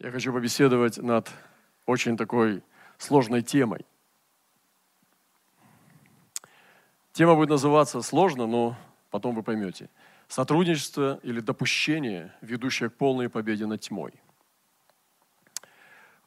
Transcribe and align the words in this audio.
Я 0.00 0.12
хочу 0.12 0.32
побеседовать 0.32 0.98
над 0.98 1.28
очень 1.84 2.16
такой 2.16 2.62
сложной 2.98 3.42
темой. 3.42 3.84
Тема 7.12 7.34
будет 7.34 7.48
называться 7.48 8.00
сложно, 8.02 8.46
но 8.46 8.76
потом 9.10 9.34
вы 9.34 9.42
поймете. 9.42 9.90
Сотрудничество 10.28 11.18
или 11.24 11.40
допущение, 11.40 12.32
ведущее 12.42 12.90
к 12.90 12.94
полной 12.94 13.28
победе 13.28 13.66
над 13.66 13.80
тьмой. 13.80 14.12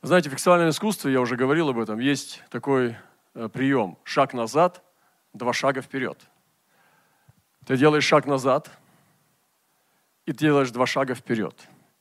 знаете, 0.01 0.29
в 0.29 0.33
сексуальном 0.33 0.69
искусстве, 0.69 1.13
я 1.13 1.21
уже 1.21 1.37
говорил 1.37 1.69
об 1.69 1.79
этом, 1.79 1.99
есть 1.99 2.43
такой 2.49 2.97
э, 3.35 3.47
прием. 3.47 3.97
Шаг 4.03 4.33
назад, 4.33 4.83
два 5.31 5.53
шага 5.53 5.81
вперед. 5.81 6.19
Ты 7.65 7.77
делаешь 7.77 8.03
шаг 8.03 8.25
назад, 8.25 8.69
и 10.25 10.33
ты 10.33 10.39
делаешь 10.39 10.71
два 10.71 10.85
шага 10.85 11.15
вперед, 11.15 11.55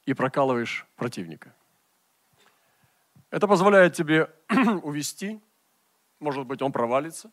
и 0.04 0.14
прокалываешь 0.14 0.84
противника. 0.96 1.54
Это 3.30 3.46
позволяет 3.46 3.94
тебе 3.94 4.28
увести, 4.82 5.40
может 6.18 6.46
быть, 6.46 6.62
он 6.62 6.72
провалится, 6.72 7.30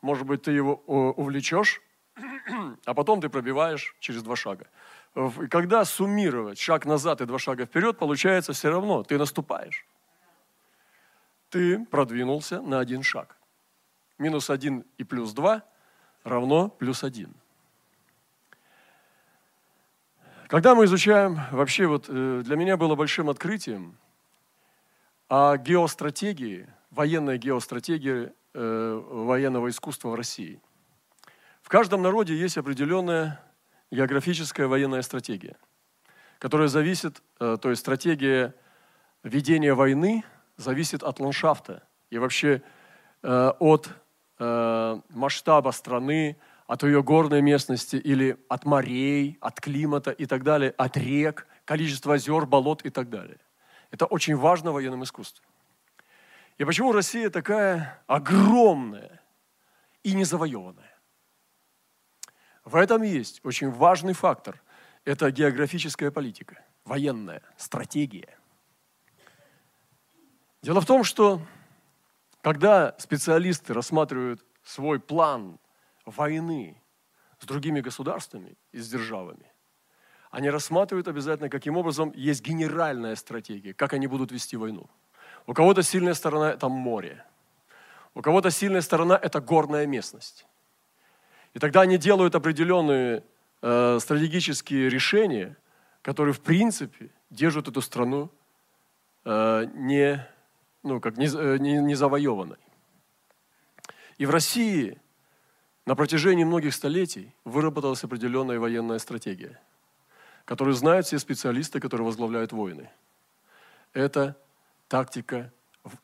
может 0.00 0.26
быть, 0.26 0.42
ты 0.42 0.52
его 0.52 0.76
увлечешь, 0.76 1.80
а 2.86 2.94
потом 2.94 3.20
ты 3.20 3.28
пробиваешь 3.28 3.94
через 3.98 4.22
два 4.22 4.36
шага. 4.36 4.66
И 5.14 5.46
когда 5.48 5.84
суммировать 5.84 6.58
шаг 6.58 6.86
назад 6.86 7.20
и 7.20 7.26
два 7.26 7.38
шага 7.38 7.66
вперед, 7.66 7.98
получается 7.98 8.52
все 8.52 8.70
равно, 8.70 9.02
ты 9.02 9.18
наступаешь. 9.18 9.86
Ты 11.50 11.84
продвинулся 11.84 12.62
на 12.62 12.78
один 12.78 13.02
шаг. 13.02 13.36
Минус 14.18 14.48
один 14.48 14.86
и 14.96 15.04
плюс 15.04 15.32
два 15.32 15.62
равно 16.24 16.68
плюс 16.68 17.04
один. 17.04 17.34
Когда 20.46 20.74
мы 20.74 20.84
изучаем, 20.84 21.40
вообще 21.50 21.86
вот 21.86 22.06
э, 22.08 22.42
для 22.44 22.56
меня 22.56 22.76
было 22.76 22.94
большим 22.94 23.28
открытием– 23.28 23.98
о 25.32 25.56
геостратегии, 25.56 26.68
военной 26.90 27.38
геостратегии 27.38 28.34
э, 28.52 29.02
военного 29.10 29.70
искусства 29.70 30.10
в 30.10 30.14
России. 30.14 30.60
В 31.62 31.70
каждом 31.70 32.02
народе 32.02 32.36
есть 32.36 32.58
определенная 32.58 33.40
географическая 33.90 34.66
военная 34.66 35.00
стратегия, 35.00 35.56
которая 36.38 36.68
зависит, 36.68 37.22
э, 37.40 37.56
то 37.58 37.70
есть 37.70 37.80
стратегия 37.80 38.54
ведения 39.22 39.72
войны 39.72 40.22
зависит 40.58 41.02
от 41.02 41.18
ландшафта 41.18 41.82
и 42.10 42.18
вообще 42.18 42.60
э, 43.22 43.52
от 43.58 43.88
э, 44.38 45.00
масштаба 45.08 45.70
страны, 45.70 46.36
от 46.66 46.82
ее 46.82 47.02
горной 47.02 47.40
местности 47.40 47.96
или 47.96 48.36
от 48.50 48.66
морей, 48.66 49.38
от 49.40 49.62
климата 49.62 50.10
и 50.10 50.26
так 50.26 50.42
далее, 50.42 50.74
от 50.76 50.98
рек, 50.98 51.46
количества 51.64 52.16
озер, 52.16 52.44
болот 52.44 52.84
и 52.84 52.90
так 52.90 53.08
далее. 53.08 53.38
Это 53.92 54.06
очень 54.06 54.34
важно 54.34 54.70
в 54.72 54.74
военном 54.74 55.04
искусстве. 55.04 55.46
И 56.58 56.64
почему 56.64 56.92
Россия 56.92 57.30
такая 57.30 58.02
огромная 58.06 59.20
и 60.02 60.14
незавоеванная? 60.14 60.98
В 62.64 62.74
этом 62.76 63.02
есть 63.02 63.40
очень 63.44 63.70
важный 63.70 64.14
фактор. 64.14 64.62
Это 65.04 65.30
географическая 65.30 66.10
политика, 66.10 66.64
военная 66.84 67.42
стратегия. 67.58 68.38
Дело 70.62 70.80
в 70.80 70.86
том, 70.86 71.04
что 71.04 71.42
когда 72.40 72.96
специалисты 72.98 73.74
рассматривают 73.74 74.42
свой 74.64 75.00
план 75.00 75.58
войны 76.06 76.80
с 77.40 77.44
другими 77.44 77.80
государствами 77.80 78.56
и 78.70 78.78
с 78.78 78.88
державами, 78.88 79.51
они 80.32 80.48
рассматривают 80.48 81.08
обязательно, 81.08 81.50
каким 81.50 81.76
образом 81.76 82.10
есть 82.16 82.42
генеральная 82.42 83.16
стратегия, 83.16 83.74
как 83.74 83.92
они 83.92 84.06
будут 84.06 84.32
вести 84.32 84.56
войну. 84.56 84.88
У 85.46 85.52
кого-то 85.52 85.82
сильная 85.82 86.14
сторона– 86.14 86.52
это 86.54 86.70
море. 86.70 87.22
У 88.14 88.22
кого-то 88.22 88.50
сильная 88.50 88.80
сторона– 88.80 89.18
это 89.22 89.42
горная 89.42 89.86
местность. 89.86 90.46
И 91.52 91.58
тогда 91.58 91.82
они 91.82 91.98
делают 91.98 92.34
определенные 92.34 93.24
э, 93.60 93.98
стратегические 94.00 94.88
решения, 94.88 95.54
которые, 96.00 96.32
в 96.32 96.40
принципе, 96.40 97.10
держат 97.28 97.68
эту 97.68 97.82
страну 97.82 98.30
э, 99.26 99.66
не, 99.74 100.26
ну, 100.82 100.98
как 101.00 101.18
не, 101.18 101.26
э, 101.26 101.58
не, 101.58 101.76
не 101.76 101.94
завоеванной. 101.94 102.56
И 104.16 104.24
в 104.24 104.30
России 104.30 104.98
на 105.84 105.94
протяжении 105.94 106.44
многих 106.44 106.72
столетий 106.72 107.34
выработалась 107.44 108.02
определенная 108.02 108.58
военная 108.58 108.98
стратегия– 108.98 109.60
которую 110.44 110.74
знают 110.74 111.06
все 111.06 111.18
специалисты, 111.18 111.80
которые 111.80 112.06
возглавляют 112.06 112.52
войны. 112.52 112.90
Это 113.92 114.36
тактика 114.88 115.52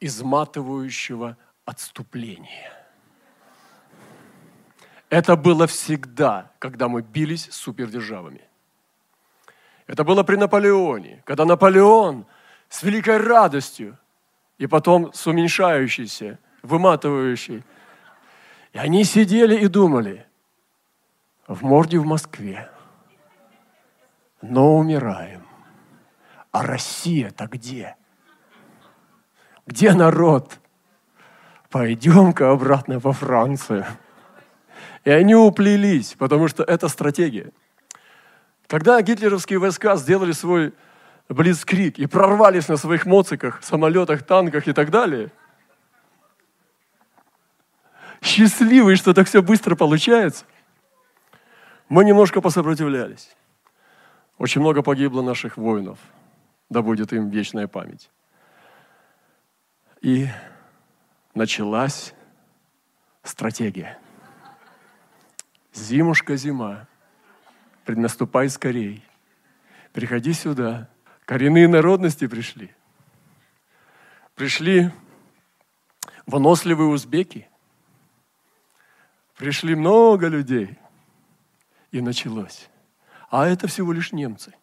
изматывающего 0.00 1.37
отступления. 1.65 2.72
Это 5.10 5.37
было 5.37 5.66
всегда, 5.66 6.53
когда 6.59 6.88
мы 6.88 7.03
бились 7.03 7.49
с 7.50 7.56
супердержавами. 7.56 8.43
Это 9.87 10.04
было 10.04 10.22
при 10.22 10.37
Наполеоне, 10.37 11.22
когда 11.25 11.44
Наполеон 11.47 12.26
с 12.69 12.82
великой 12.82 13.16
радостью 13.16 13.99
и 14.59 14.66
потом 14.66 15.12
с 15.15 15.26
уменьшающейся, 15.26 16.38
выматывающей. 16.62 17.65
И 18.75 18.78
они 18.78 19.05
сидели 19.05 19.56
и 19.56 19.66
думали, 19.66 20.26
в 21.47 21.65
морде 21.65 21.99
в 21.99 22.05
Москве, 22.05 22.70
но 24.43 24.76
умираем. 24.76 25.43
А 26.50 26.62
Россия-то 26.62 27.47
где? 27.47 27.97
Где 29.66 29.93
народ? 29.93 30.59
Пойдем-ка 31.71 32.50
обратно 32.50 32.99
во 32.99 33.12
Францию. 33.12 33.84
И 35.04 35.10
они 35.10 35.34
уплелись, 35.34 36.15
потому 36.19 36.49
что 36.49 36.62
это 36.62 36.88
стратегия. 36.88 37.53
Когда 38.66 39.00
гитлеровские 39.03 39.59
войска 39.59 39.97
сделали 39.97 40.32
свой 40.32 40.75
блицкрик 41.28 41.99
и 41.99 42.06
прорвались 42.06 42.69
на 42.69 42.76
своих 42.76 43.06
моциках, 43.06 43.62
самолетах, 43.62 44.22
танках 44.22 44.66
и 44.69 44.72
так 44.72 44.91
далее, 44.91 45.31
счастливые, 48.22 48.97
что 48.97 49.15
так 49.15 49.28
все 49.28 49.43
быстро 49.43 49.76
получается, 49.76 50.44
мы 51.88 52.05
немножко 52.05 52.41
посопротивлялись. 52.41 53.31
Очень 54.38 54.60
много 54.60 54.82
погибло 54.82 55.21
наших 55.21 55.56
воинов, 55.56 55.99
да 56.71 56.81
будет 56.81 57.12
им 57.12 57.28
вечная 57.28 57.66
память. 57.66 58.09
И 60.00 60.28
началась 61.34 62.15
стратегия. 63.25 63.99
Зимушка, 65.75 66.37
зима, 66.37 66.87
преднаступай 67.84 68.49
скорей. 68.49 69.04
Приходи 69.93 70.32
сюда. 70.32 70.88
Коренные 71.25 71.66
народности 71.66 72.28
пришли. 72.28 72.72
Пришли 74.37 74.93
выносливые 76.26 76.88
узбеки. 76.88 77.49
Пришли 79.37 79.75
много 79.75 80.28
людей. 80.28 80.78
И 81.91 82.00
началось 82.00 82.69
а 83.31 83.47
это 83.47 83.66
всего 83.69 83.93
лишь 83.93 84.12
немцы. 84.12 84.55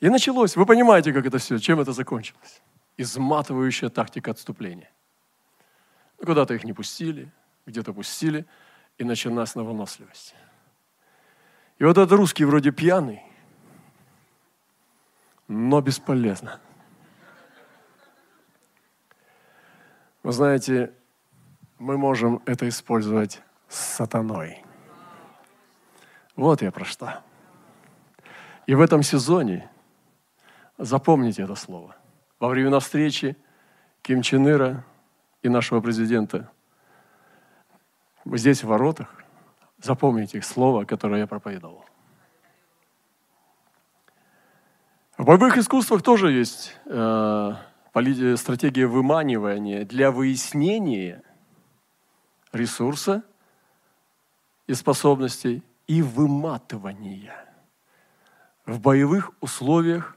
И 0.00 0.08
началось. 0.08 0.56
Вы 0.56 0.66
понимаете, 0.66 1.12
как 1.12 1.26
это 1.26 1.38
все, 1.38 1.58
чем 1.58 1.80
это 1.80 1.92
закончилось? 1.92 2.62
Изматывающая 2.96 3.88
тактика 3.88 4.30
отступления. 4.30 4.90
Ну, 6.18 6.26
куда-то 6.26 6.54
их 6.54 6.64
не 6.64 6.72
пустили, 6.72 7.30
где-то 7.66 7.92
пустили, 7.92 8.46
и 8.96 9.04
началась 9.04 9.54
новоносливость. 9.54 10.34
И 11.78 11.84
вот 11.84 11.96
этот 11.98 12.12
русский 12.12 12.44
вроде 12.44 12.72
пьяный, 12.72 13.22
но 15.46 15.80
бесполезно. 15.80 16.60
Вы 20.22 20.32
знаете, 20.32 20.92
мы 21.78 21.96
можем 21.96 22.42
это 22.44 22.68
использовать 22.68 23.40
с 23.68 23.78
сатаной. 23.78 24.64
Вот 26.38 26.62
я 26.62 26.70
про 26.70 26.84
что. 26.84 27.20
И 28.66 28.74
в 28.76 28.80
этом 28.80 29.02
сезоне 29.02 29.68
запомните 30.78 31.42
это 31.42 31.56
слово. 31.56 31.96
Во 32.38 32.46
времена 32.48 32.78
встречи 32.78 33.36
Ким 34.02 34.22
Чен 34.22 34.48
Ира 34.48 34.84
и 35.42 35.48
нашего 35.48 35.80
президента 35.80 36.48
здесь 38.24 38.62
в 38.62 38.68
воротах 38.68 39.12
запомните 39.82 40.40
слово, 40.40 40.84
которое 40.84 41.22
я 41.22 41.26
проповедовал. 41.26 41.84
В 45.16 45.24
боевых 45.24 45.58
искусствах 45.58 46.04
тоже 46.04 46.30
есть 46.30 46.76
э, 46.84 47.54
стратегия 48.36 48.86
выманивания 48.86 49.84
для 49.84 50.12
выяснения 50.12 51.20
ресурса 52.52 53.24
и 54.68 54.74
способностей 54.74 55.64
и 55.88 56.02
выматывания 56.02 57.34
в 58.66 58.78
боевых 58.78 59.32
условиях 59.40 60.16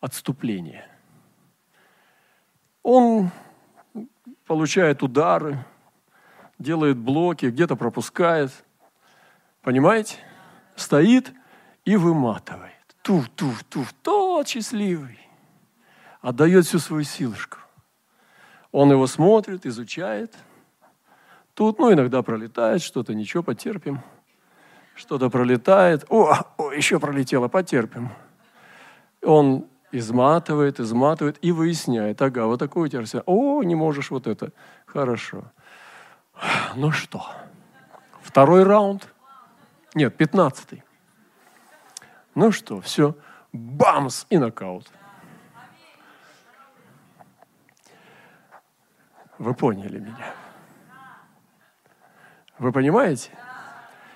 отступления. 0.00 0.88
Он 2.82 3.30
получает 4.46 5.02
удары, 5.02 5.64
делает 6.58 6.96
блоки, 6.96 7.46
где-то 7.46 7.76
пропускает. 7.76 8.50
Понимаете? 9.60 10.16
Стоит 10.76 11.32
и 11.84 11.96
выматывает. 11.96 12.72
Туф, 13.02 13.28
туф, 13.30 13.64
туф. 13.64 13.92
Тот 14.02 14.48
счастливый. 14.48 15.18
Отдает 16.20 16.66
всю 16.66 16.78
свою 16.78 17.02
силушку. 17.02 17.58
Он 18.70 18.90
его 18.92 19.06
смотрит, 19.06 19.66
изучает. 19.66 20.34
Тут, 21.54 21.78
ну, 21.78 21.92
иногда 21.92 22.22
пролетает 22.22 22.80
что-то, 22.80 23.14
ничего, 23.14 23.42
потерпим. 23.42 24.00
Что-то 25.02 25.30
пролетает. 25.30 26.04
О, 26.10 26.32
о, 26.58 26.70
еще 26.70 27.00
пролетело, 27.00 27.48
потерпим. 27.48 28.10
Он 29.20 29.66
изматывает, 29.90 30.78
изматывает 30.78 31.38
и 31.42 31.50
выясняет, 31.50 32.22
ага, 32.22 32.46
вот 32.46 32.60
такой 32.60 32.84
у 32.84 32.88
тебя 32.88 33.02
все. 33.02 33.24
О, 33.26 33.64
не 33.64 33.74
можешь 33.74 34.12
вот 34.12 34.28
это. 34.28 34.52
Хорошо. 34.86 35.42
Ну 36.76 36.92
что, 36.92 37.26
второй 38.22 38.62
раунд? 38.62 39.12
Нет, 39.94 40.16
пятнадцатый. 40.16 40.84
Ну 42.36 42.52
что, 42.52 42.80
все, 42.80 43.16
бамс 43.52 44.26
и 44.30 44.38
нокаут. 44.38 44.88
Вы 49.38 49.52
поняли 49.52 49.98
меня? 49.98 50.32
Вы 52.60 52.70
понимаете? 52.70 53.32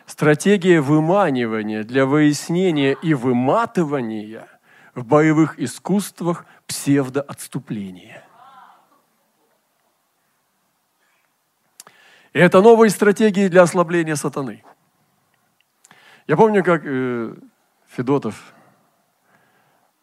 Стратегия 0.07 0.81
выманивания 0.81 1.83
для 1.83 2.07
выяснения 2.07 2.97
и 3.03 3.13
выматывания 3.13 4.47
в 4.95 5.05
боевых 5.05 5.59
искусствах 5.59 6.47
псевдоотступления. 6.67 8.25
И 12.33 12.39
это 12.39 12.63
новые 12.63 12.91
стратегии 12.91 13.49
для 13.49 13.63
ослабления 13.63 14.15
сатаны. 14.15 14.63
Я 16.27 16.37
помню, 16.37 16.63
как 16.63 16.83
э, 16.85 17.35
Федотов, 17.89 18.55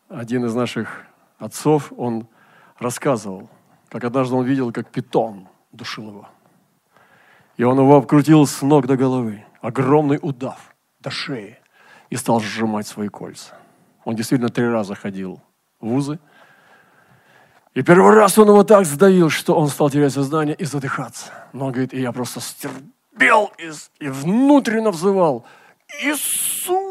один 0.09 0.45
из 0.45 0.53
наших 0.53 1.05
отцов, 1.37 1.93
он 1.95 2.27
рассказывал, 2.77 3.49
как 3.89 4.03
однажды 4.03 4.35
он 4.35 4.45
видел, 4.45 4.71
как 4.71 4.89
питон 4.89 5.47
душил 5.71 6.09
его. 6.09 6.29
И 7.55 7.63
он 7.63 7.79
его 7.79 7.95
обкрутил 7.95 8.45
с 8.45 8.61
ног 8.61 8.87
до 8.87 8.97
головы. 8.97 9.45
Огромный 9.63 10.19
удав 10.21 10.75
до 10.99 11.09
шеи. 11.09 11.57
И 12.09 12.17
стал 12.17 12.41
сжимать 12.41 12.85
свои 12.85 13.07
кольца. 13.07 13.57
Он 14.03 14.13
действительно 14.13 14.49
три 14.49 14.67
раза 14.67 14.93
ходил 14.93 15.41
в 15.79 15.87
вузы. 15.87 16.19
И 17.73 17.81
первый 17.81 18.13
раз 18.13 18.37
он 18.37 18.49
его 18.49 18.65
так 18.65 18.85
сдавил, 18.85 19.29
что 19.29 19.55
он 19.55 19.69
стал 19.69 19.89
терять 19.89 20.11
сознание 20.11 20.53
и 20.53 20.65
задыхаться. 20.65 21.31
Но 21.53 21.67
он 21.67 21.71
говорит, 21.71 21.93
и 21.93 22.01
я 22.01 22.11
просто 22.11 22.41
стерпел 22.41 23.53
и, 23.57 23.71
и 23.99 24.09
внутренне 24.09 24.91
взывал, 24.91 25.45
Иисус! 26.01 26.83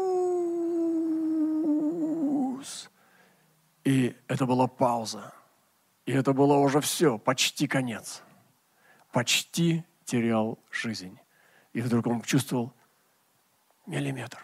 И 3.83 4.15
это 4.27 4.47
была 4.47 4.67
пауза. 4.67 5.31
И 6.07 6.11
это 6.11 6.33
было 6.33 6.55
уже 6.55 6.81
все, 6.81 7.19
почти 7.19 7.67
конец. 7.67 8.23
Почти 9.11 9.85
терял 10.05 10.57
жизнь. 10.71 11.19
И 11.73 11.81
вдруг 11.81 12.07
он 12.07 12.21
чувствовал 12.21 12.73
миллиметр. 13.85 14.39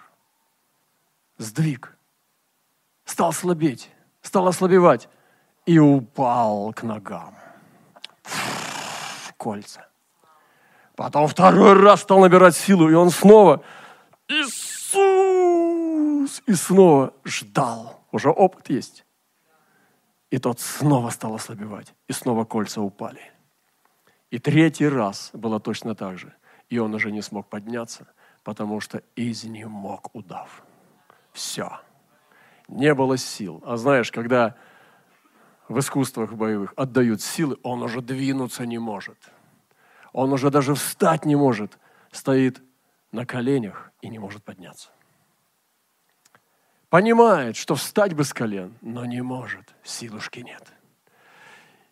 Сдвиг. 1.38 1.98
Стал 3.06 3.32
слабеть, 3.34 3.90
стал 4.22 4.48
ослабевать. 4.48 5.08
И 5.66 5.78
упал 5.80 6.74
к 6.74 6.84
ногам. 6.84 7.36
Кольца. 9.38 9.88
Потом 10.96 11.28
второй 11.28 11.80
раз 11.80 12.02
стал 12.02 12.20
набирать 12.20 12.56
силу, 12.56 12.90
и 12.90 12.94
он 12.94 13.10
снова 13.10 13.64
Иисус! 14.28 15.00
И 16.46 16.54
снова 16.54 17.14
ждал. 17.24 18.04
Уже 18.12 18.30
опыт 18.30 18.70
есть. 18.70 19.06
И 20.30 20.38
тот 20.38 20.60
снова 20.60 21.10
стал 21.10 21.36
ослабевать, 21.36 21.94
и 22.08 22.14
снова 22.14 22.46
кольца 22.46 22.82
упали. 22.82 23.22
И 24.30 24.38
третий 24.38 24.88
раз 24.88 25.32
было 25.34 25.60
точно 25.60 25.96
так 25.96 26.20
же. 26.20 26.34
И 26.70 26.78
он 26.78 26.94
уже 26.94 27.12
не 27.12 27.22
смог 27.22 27.48
подняться, 27.48 28.08
потому 28.44 28.80
что 28.80 29.02
изнемог 29.16 30.14
удав. 30.16 30.64
Все. 31.34 31.80
Не 32.68 32.94
было 32.94 33.18
сил. 33.18 33.64
А 33.66 33.78
знаешь, 33.78 34.12
когда 34.12 34.56
в 35.68 35.80
искусствах 35.80 36.34
боевых 36.34 36.74
отдают 36.76 37.22
силы, 37.22 37.58
он 37.64 37.82
уже 37.82 38.02
двинуться 38.02 38.66
не 38.66 38.78
может. 38.78 39.18
Он 40.14 40.32
уже 40.34 40.50
даже 40.50 40.76
встать 40.76 41.26
не 41.26 41.36
может. 41.36 41.78
Стоит 42.12 42.62
на 43.12 43.26
коленях 43.26 43.92
и 44.02 44.10
не 44.10 44.20
может 44.20 44.44
подняться. 44.44 44.90
Понимает, 46.90 47.56
что 47.56 47.76
встать 47.76 48.16
бы 48.16 48.24
с 48.24 48.34
колен, 48.34 48.74
но 48.82 49.06
не 49.06 49.22
может, 49.22 49.76
силушки 49.84 50.40
нет. 50.40 50.64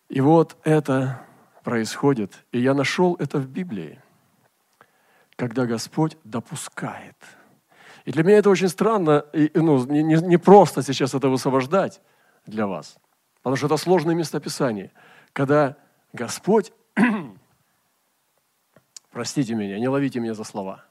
И 0.08 0.20
вот 0.20 0.56
это 0.64 1.24
происходит, 1.62 2.44
и 2.50 2.60
я 2.60 2.74
нашел 2.74 3.14
это 3.20 3.38
в 3.38 3.46
Библии, 3.46 4.02
когда 5.38 5.66
Господь 5.66 6.18
допускает. 6.24 7.16
И 8.04 8.10
для 8.10 8.24
меня 8.24 8.38
это 8.38 8.50
очень 8.50 8.68
странно, 8.68 9.24
и, 9.32 9.52
ну, 9.54 9.84
не, 9.86 10.02
не, 10.02 10.16
не 10.16 10.36
просто 10.36 10.82
сейчас 10.82 11.14
это 11.14 11.28
высвобождать 11.28 12.02
для 12.44 12.66
вас, 12.66 12.98
потому 13.36 13.54
что 13.54 13.66
это 13.66 13.76
сложное 13.76 14.16
местописание, 14.16 14.90
когда 15.32 15.76
Господь, 16.12 16.72
простите 19.12 19.54
меня, 19.54 19.78
не 19.78 19.86
ловите 19.86 20.18
меня 20.18 20.34
за 20.34 20.42
слова, 20.42 20.84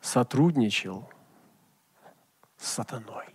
сотрудничал 0.00 1.08
с 2.56 2.66
сатаной. 2.72 3.28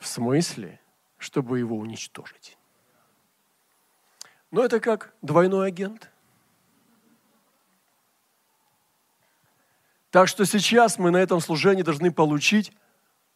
В 0.00 0.06
смысле, 0.08 0.80
чтобы 1.16 1.60
его 1.60 1.76
уничтожить. 1.76 2.58
Но 4.50 4.64
это 4.64 4.80
как 4.80 5.14
двойной 5.22 5.68
агент. 5.68 6.10
Так 10.10 10.28
что 10.28 10.46
сейчас 10.46 10.98
мы 10.98 11.10
на 11.10 11.18
этом 11.18 11.40
служении 11.40 11.82
должны 11.82 12.10
получить 12.10 12.72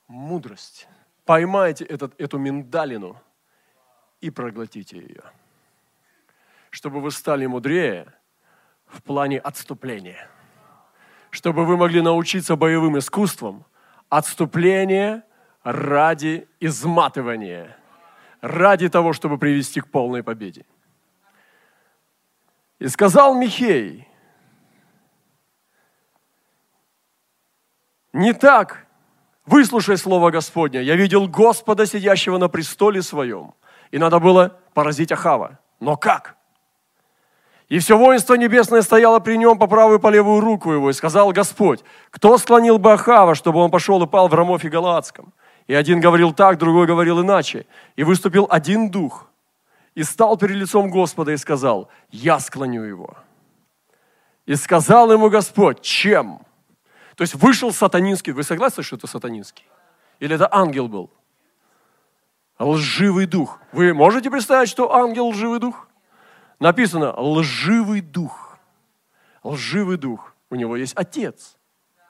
мудрость. 0.09 0.89
Поймайте 1.25 1.85
этот, 1.85 2.19
эту 2.21 2.39
миндалину 2.39 3.21
и 4.21 4.31
проглотите 4.31 4.99
ее. 4.99 5.23
Чтобы 6.71 7.01
вы 7.01 7.11
стали 7.11 7.47
мудрее 7.47 8.13
в 8.87 9.03
плане 9.03 9.39
отступления. 9.39 10.29
Чтобы 11.31 11.65
вы 11.67 11.77
могли 11.77 12.01
научиться 12.01 12.57
боевым 12.57 12.99
искусствам 12.99 13.65
отступления 14.09 15.25
ради 15.63 16.49
изматывания, 16.61 17.77
ради 18.41 18.89
того, 18.89 19.13
чтобы 19.13 19.39
привести 19.39 19.81
к 19.81 19.89
полной 19.89 20.23
победе. 20.23 20.65
И 22.79 22.89
сказал 22.89 23.35
Михей, 23.35 24.09
не 28.13 28.33
так, 28.33 28.87
выслушай 29.47 29.97
слово 29.97 30.31
Господня. 30.31 30.81
Я 30.81 30.97
видел 30.97 31.29
Господа, 31.29 31.87
сидящего 31.87 32.39
на 32.39 32.49
престоле 32.49 33.03
своем, 33.03 33.55
и 33.91 33.99
надо 33.99 34.19
было 34.19 34.59
поразить 34.75 35.13
Ахава. 35.13 35.59
Но 35.81 35.97
как? 35.97 36.37
И 37.69 37.79
все 37.79 37.97
воинство 37.97 38.35
небесное 38.35 38.83
стояло 38.83 39.19
при 39.19 39.37
нем 39.37 39.59
по 39.59 39.67
правую 39.67 39.99
и 39.99 40.03
по 40.03 40.09
левую 40.09 40.41
руку 40.41 40.73
его, 40.73 40.91
и 40.91 40.93
сказал 40.93 41.33
Господь, 41.33 41.83
кто 42.11 42.37
склонил 42.39 42.79
бы 42.79 42.93
Ахава, 42.93 43.35
чтобы 43.35 43.61
он 43.61 43.71
пошел 43.71 44.03
и 44.03 44.07
пал 44.07 44.29
в 44.29 44.35
Рамофе 44.35 44.69
Галаадском? 44.69 45.33
И 45.67 45.75
один 45.75 46.01
говорил 46.01 46.33
так, 46.33 46.59
другой 46.59 46.87
говорил 46.87 47.23
иначе. 47.23 47.67
И 47.97 48.05
выступил 48.05 48.47
один 48.51 48.91
дух– 48.91 49.29
и 49.95 50.03
стал 50.03 50.37
перед 50.37 50.57
лицом 50.57 50.91
Господа 50.91 51.33
и 51.33 51.37
сказал, 51.37 51.89
я 52.11 52.39
склоню 52.41 52.83
его. 52.83 53.17
И 54.47 54.55
сказал 54.55 55.13
ему 55.13 55.29
Господь, 55.29 55.83
чем? 55.83 56.41
То 57.17 57.23
есть 57.23 57.35
вышел 57.35 57.73
сатанинский, 57.73 58.33
вы 58.33 58.43
согласны, 58.43 58.83
что 58.83 58.97
это 58.97 59.07
сатанинский? 59.07 59.67
Или 60.19 60.35
это 60.35 60.49
ангел 60.53 60.89
был? 60.89 61.11
Лживый 62.59 63.27
дух. 63.27 63.59
Вы 63.73 63.93
можете 63.93 64.31
представить, 64.31 64.69
что 64.69 64.95
ангел 64.95 65.29
лживый 65.29 65.59
дух? 65.59 65.89
Написано 66.61 67.13
лживый 67.19 68.01
дух. 68.01 68.59
Лживый 69.43 69.97
дух. 69.97 70.35
У 70.49 70.55
него 70.55 70.77
есть 70.77 70.95
отец 70.95 71.57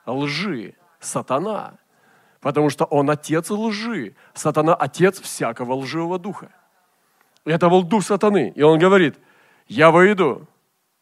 лжи, 0.05 0.75
сатана. 0.99 1.75
Потому 2.39 2.69
что 2.69 2.85
он 2.85 3.09
отец 3.09 3.49
лжи. 3.49 4.15
Сатана 4.33 4.75
отец 4.75 5.19
всякого 5.19 5.73
лживого 5.75 6.19
духа. 6.19 6.49
Это 7.45 7.69
был 7.69 7.83
дух 7.83 8.03
сатаны. 8.03 8.51
И 8.55 8.61
он 8.61 8.79
говорит, 8.79 9.17
я 9.67 9.91
выйду 9.91 10.47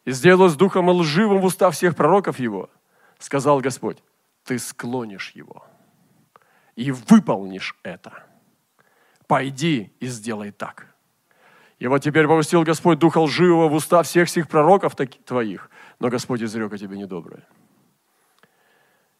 и 0.04 0.12
сделаю 0.12 0.48
с 0.48 0.56
духом 0.56 0.88
лживым 0.88 1.40
в 1.40 1.44
устах 1.44 1.74
всех 1.74 1.96
пророков 1.96 2.38
его. 2.38 2.70
Сказал 3.22 3.60
Господь, 3.60 4.02
ты 4.42 4.58
склонишь 4.58 5.30
его. 5.30 5.64
и 6.74 6.90
выполнишь 6.90 7.76
это. 7.82 8.24
Пойди 9.28 9.92
и 10.00 10.06
сделай 10.06 10.50
так. 10.50 10.86
И 11.78 11.86
вот 11.86 12.02
теперь 12.02 12.26
повестил 12.26 12.64
Господь 12.64 12.98
Духа 12.98 13.18
лживого 13.18 13.68
в 13.68 13.74
уста 13.74 14.02
всех 14.02 14.28
сих 14.28 14.48
пророков 14.48 14.96
твоих, 14.96 15.70
но 16.00 16.08
Господь 16.08 16.42
изрек 16.42 16.72
о 16.72 16.78
тебе 16.78 16.96
недоброе. 16.96 17.46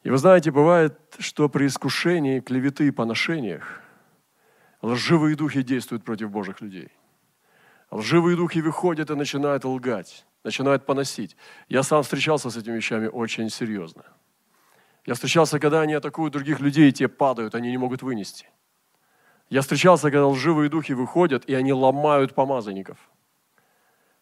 И 0.03 0.11
вы 0.11 0.17
знаете, 0.17 0.51
бывает, 0.51 0.99
что 1.19 1.49
при 1.49 1.67
искушении, 1.67 2.41
клеветы 2.41 2.89
и 2.89 2.91
поношениях 2.91 3.83
лживые 4.81 5.37
духи 5.37 5.63
действуют 5.63 6.05
против 6.05 6.31
Божьих 6.31 6.61
людей. 6.61 6.89
Лживые 7.91 8.37
духи 8.37 8.63
выходят 8.63 9.11
и 9.11 9.15
начинают 9.15 9.65
лгать, 9.65 10.27
начинают 10.45 10.87
поносить. 10.87 11.37
Я 11.69 11.83
сам 11.83 12.03
встречался 12.03 12.51
с 12.51 12.57
этими 12.57 12.77
вещами 12.77 13.07
очень 13.07 13.51
серьезно. 13.51 14.05
Я 15.07 15.15
встречался, 15.15 15.59
когда 15.59 15.81
они 15.81 15.95
атакуют 15.95 16.33
других 16.33 16.61
людей, 16.61 16.89
и 16.89 16.93
те 16.93 17.09
падают, 17.09 17.55
они 17.55 17.71
не 17.71 17.79
могут 17.79 18.03
вынести. 18.03 18.49
Я 19.51 19.61
встречался, 19.61 20.11
когда 20.11 20.27
лживые 20.27 20.71
духи 20.71 20.93
выходят, 20.93 21.45
и 21.47 21.55
они 21.55 21.73
ломают 21.73 22.35
помазанников. 22.35 22.99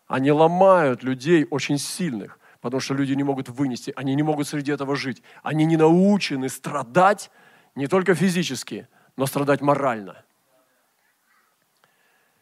Они 0.07 0.33
ломают 0.33 1.03
людей 1.03 1.47
очень 1.51 1.79
сильных 1.79 2.41
потому 2.61 2.81
что 2.81 2.95
люди 2.95 3.15
не 3.15 3.23
могут 3.23 3.49
вынести, 3.49 3.93
они 3.97 4.15
не 4.15 4.23
могут 4.23 4.47
среди 4.47 4.73
этого 4.73 4.97
жить. 4.97 5.23
Они 5.43 5.65
не 5.65 5.77
научены 5.77 6.49
страдать 6.49 7.31
не 7.75 7.87
только 7.87 8.15
физически, 8.15 8.89
но 9.17 9.27
страдать 9.27 9.61
морально. 9.61 10.25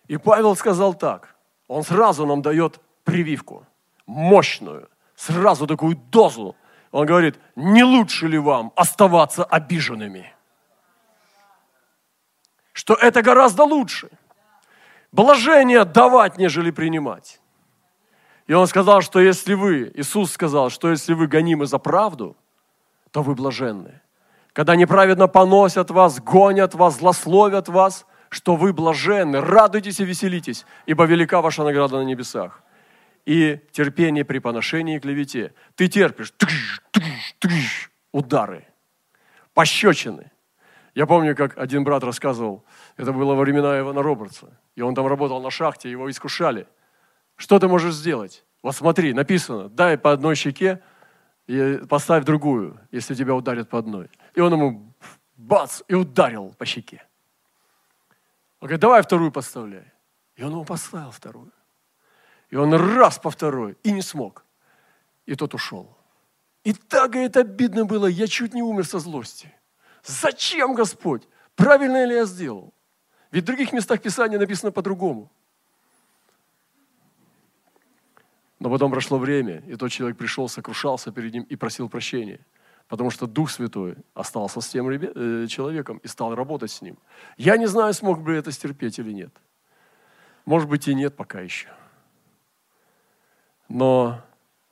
И 0.09 0.17
Павел 0.17 0.57
сказал 0.57 0.95
так, 0.95 1.37
он 1.69 1.83
сразу 1.85 2.27
нам 2.27 2.43
дает 2.43 2.81
прививку, 3.09 3.67
мощную, 4.07 4.89
сразу 5.17 5.67
такую 5.67 5.97
дозу. 5.97 6.55
Он 6.93 7.07
говорит, 7.07 7.39
не 7.57 7.85
лучше 7.85 8.29
ли 8.29 8.39
вам 8.39 8.73
оставаться 8.77 9.45
обиженными? 9.45 10.33
Что 12.73 12.95
это 12.95 13.23
гораздо 13.23 13.65
лучше. 13.65 14.09
Блажение 15.13 15.85
давать, 15.85 16.39
нежели 16.39 16.71
принимать. 16.71 17.41
И 18.47 18.55
он 18.55 18.67
сказал, 18.67 19.03
что 19.03 19.21
если 19.21 19.55
вы, 19.55 19.91
Иисус 19.95 20.33
сказал, 20.33 20.71
что 20.71 20.91
если 20.91 21.15
вы 21.15 21.27
гонимы 21.27 21.67
за 21.67 21.79
правду, 21.79 22.37
то 23.11 23.23
вы 23.23 23.35
блаженны. 23.35 24.01
Когда 24.53 24.77
неправедно 24.77 25.29
поносят 25.29 25.91
вас, 25.91 26.21
гонят 26.21 26.75
вас, 26.75 26.99
злословят 26.99 27.69
вас, 27.69 28.07
что 28.29 28.57
вы 28.57 28.73
блаженны, 28.73 29.41
радуйтесь 29.41 30.01
и 30.01 30.05
веселитесь, 30.05 30.67
ибо 30.87 31.05
велика 31.05 31.41
ваша 31.41 31.65
награда 31.65 31.97
на 31.97 32.05
небесах. 32.05 32.63
И 33.29 33.61
терпение 33.73 34.25
при 34.25 34.39
поношении 34.39 34.99
клевете. 34.99 35.53
Ты 35.75 35.89
терпишь 35.89 36.31
тыш, 36.31 36.81
тыш, 36.91 37.35
тыш, 37.39 37.91
удары, 38.11 38.65
пощечины. 39.53 40.31
Я 40.95 41.07
помню, 41.07 41.37
как 41.37 41.59
один 41.59 41.85
брат 41.85 42.03
рассказывал, 42.03 42.65
это 42.97 43.13
было 43.13 43.35
во 43.35 43.43
времена 43.43 43.79
Ивана 43.79 44.03
Робертса, 44.03 44.59
и 44.75 44.83
он 44.83 44.95
там 44.95 45.07
работал 45.07 45.43
на 45.43 45.51
шахте, 45.51 45.91
его 45.91 46.11
искушали– 46.11 46.67
что 47.39 47.61
ты 47.61 47.69
можешь 47.69 47.95
сделать? 47.95 48.45
Вот 48.63 48.75
смотри, 48.75 49.15
написано, 49.15 49.69
дай 49.69 49.97
по 49.97 50.13
одной 50.13 50.35
щеке 50.35 50.83
и 51.47 51.81
поставь 51.89 52.25
другую, 52.25 52.81
если 52.91 53.15
тебя 53.15 53.35
ударят 53.35 53.71
по 53.71 53.79
одной. 53.79 54.11
И 54.35 54.41
он 54.41 54.53
ему 54.53 54.93
бац, 55.37 55.83
и 55.87 55.95
ударил 55.95 56.53
по 56.59 56.67
щеке. 56.67 57.07
Он 58.61 58.67
говорит, 58.67 58.81
давай 58.81 59.03
вторую 59.03 59.31
поставляй. 59.31 59.85
И 60.35 60.43
он 60.43 60.51
ему 60.51 60.65
поставил 60.65 61.13
вторую. 61.13 61.53
И 62.51 62.57
он 62.57 62.75
раз 62.75 63.19
по 63.19 63.31
второй, 63.31 63.77
и 63.83 63.93
не 63.93 64.03
смог. 64.03 64.45
И 65.27 65.35
тот 65.35 65.55
ушел. 65.55 65.97
И 66.65 66.73
так, 66.73 67.13
говорит, 67.13 67.37
обидно 67.37 67.85
было, 67.85 68.07
я 68.07 68.27
чуть 68.27 68.55
не 68.55 68.63
умер 68.63 68.87
со 68.87 68.99
злости. 68.99 69.53
Зачем, 70.05 70.75
Господь? 70.75 71.29
Правильно 71.55 72.05
ли 72.05 72.15
я 72.15 72.25
сделал? 72.25 72.73
Ведь 73.31 73.45
в 73.45 73.47
других 73.47 73.73
местах 73.73 74.01
Писания 74.01 74.39
написано 74.39 74.73
по-другому. 74.73 75.31
Но 78.59 78.71
потом 78.71 78.91
прошло 78.91 79.19
время, 79.19 79.63
и 79.67 79.77
тот 79.77 79.91
человек 79.91 80.17
пришел, 80.17 80.49
сокрушался 80.49 81.13
перед 81.13 81.33
ним 81.33 81.43
и 81.45 81.57
просил 81.57 81.89
прощения. 81.89 82.41
Потому 82.89 83.11
что 83.11 83.27
Дух 83.27 83.51
Святой 83.51 83.97
остался 84.15 84.61
с 84.61 84.69
тем 84.69 84.89
э, 84.89 85.47
человеком 85.47 85.99
и 85.99 86.09
стал 86.09 86.35
работать 86.35 86.71
с 86.71 86.81
ним. 86.81 86.99
Я 87.37 87.59
не 87.59 87.67
знаю, 87.67 87.93
смог 87.93 88.23
бы 88.23 88.33
это 88.33 88.51
стерпеть 88.51 88.99
или 88.99 89.13
нет. 89.13 89.33
Может 90.47 90.69
быть 90.69 90.89
и 90.89 90.95
нет 90.95 91.15
пока 91.15 91.41
еще. 91.41 91.69
Но, 93.69 94.21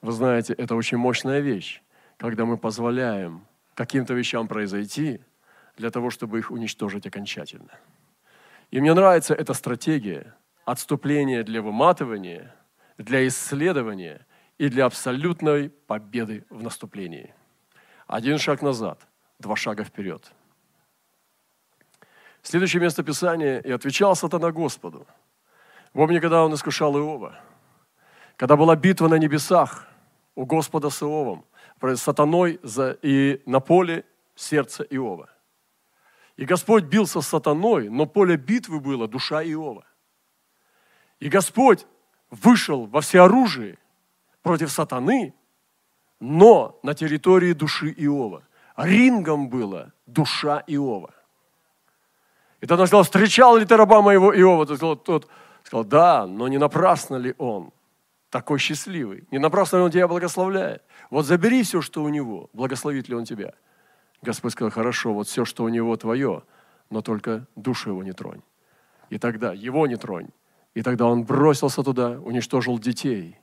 вы 0.02 0.12
знаете, 0.12 0.54
это 0.54 0.74
очень 0.74 0.98
мощная 0.98 1.40
вещь, 1.40 1.82
когда 2.16 2.44
мы 2.44 2.56
позволяем 2.56 3.46
каким-то 3.74 4.14
вещам 4.14 4.48
произойти 4.48 5.20
для 5.76 5.90
того, 5.90 6.10
чтобы 6.10 6.38
их 6.38 6.50
уничтожить 6.50 7.06
окончательно. 7.06 7.72
И 8.70 8.80
мне 8.80 8.94
нравится 8.94 9.34
эта 9.34 9.54
стратегия 9.54 10.34
отступления 10.64 11.44
для 11.44 11.62
выматывания– 11.62 12.54
для 12.98 13.26
исследования 13.26 14.26
и 14.58 14.68
для 14.68 14.86
абсолютной 14.86 15.70
победы 15.70 16.44
в 16.50 16.62
наступлении. 16.62 17.34
Один 18.06 18.38
шаг 18.38 18.62
назад, 18.62 19.06
два 19.38 19.56
шага 19.56 19.84
вперед. 19.84 20.32
Следующее 22.42 22.80
место 22.80 23.02
Писания. 23.02 23.58
«И 23.58 23.70
отвечал 23.70 24.14
сатана 24.14 24.52
Господу». 24.52 25.06
Помни, 25.92 26.20
когда 26.20 26.44
он 26.44 26.54
искушал 26.54 26.96
Иова. 26.96 27.38
Когда 28.36 28.56
была 28.56 28.76
битва 28.76 29.08
на 29.08 29.14
небесах 29.14 29.86
у 30.34 30.44
Господа 30.44 30.90
с 30.90 31.02
Иовом, 31.02 31.44
сатаной 31.94 32.60
и 33.02 33.42
на 33.46 33.60
поле 33.60 34.04
сердца 34.34 34.84
Иова. 34.90 35.30
И 36.36 36.44
Господь 36.44 36.84
бился 36.84 37.22
с 37.22 37.28
сатаной, 37.28 37.88
но 37.88 38.04
поле 38.04 38.36
битвы 38.36 38.80
было 38.80 39.08
душа 39.08 39.42
Иова. 39.42 39.84
И 41.18 41.30
Господь 41.30 41.86
вышел 42.30 42.86
во 42.86 43.00
всеоружие 43.00 43.78
против 44.42 44.70
сатаны, 44.70 45.34
но 46.20 46.78
на 46.82 46.94
территории 46.94 47.54
души 47.54 47.94
Иова. 47.96 48.42
Рингом 48.76 49.48
была 49.48 49.92
душа 50.04 50.62
Иова. 50.66 51.14
И 52.60 52.66
тогда 52.66 52.82
он 52.82 52.86
сказал, 52.86 53.04
встречал 53.04 53.56
ли 53.56 53.64
ты 53.64 53.76
раба 53.76 54.02
моего 54.02 54.34
Иова? 54.38 54.66
Тот 54.66 55.30
сказал, 55.62 55.84
да, 55.84 56.26
но 56.26 56.48
не 56.48 56.58
напрасно 56.58 57.16
ли 57.16 57.34
он 57.38 57.72
такой 58.30 58.58
счастливый? 58.58 59.26
Не 59.30 59.38
напрасно 59.38 59.76
ли 59.76 59.82
он 59.82 59.90
тебя 59.90 60.08
благословляет? 60.08 60.82
Вот 61.10 61.26
забери 61.26 61.62
все, 61.62 61.80
что 61.80 62.02
у 62.02 62.08
него, 62.08 62.50
благословит 62.52 63.08
ли 63.08 63.14
он 63.14 63.24
тебя? 63.24 63.54
Господь 64.22 64.52
сказал, 64.52 64.70
хорошо, 64.70 65.12
вот 65.12 65.28
все, 65.28 65.44
что 65.44 65.64
у 65.64 65.68
него 65.68 65.96
твое, 65.96 66.42
но 66.90 67.02
только 67.02 67.46
душу 67.54 67.90
его 67.90 68.02
не 68.02 68.12
тронь. 68.12 68.42
И 69.10 69.18
тогда 69.18 69.52
его 69.52 69.86
не 69.86 69.96
тронь, 69.96 70.28
и 70.74 70.82
тогда 70.82 71.06
он 71.06 71.24
бросился 71.24 71.82
туда, 71.82 72.18
уничтожил 72.20 72.78
детей, 72.78 73.38